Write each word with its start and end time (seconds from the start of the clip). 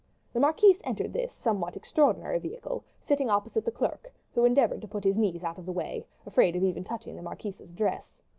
The 0.33 0.39
marquise 0.39 0.81
entered 0.83 1.13
this 1.13 1.31
somewhat 1.31 1.77
extraordinary 1.77 2.39
vehicle, 2.39 2.83
sitting 2.99 3.29
opposite 3.29 3.65
the 3.65 3.71
clerk, 3.71 4.11
who 4.33 4.45
endeavored 4.45 4.81
to 4.81 4.87
put 4.87 5.03
his 5.03 5.15
knees 5.15 5.43
out 5.43 5.59
of 5.59 5.65
the 5.67 5.71
way, 5.71 6.07
afraid 6.25 6.55
even 6.55 6.77
of 6.79 6.85
touching 6.85 7.15
the 7.15 7.21
marquise's 7.21 7.69
dress. 7.75 8.19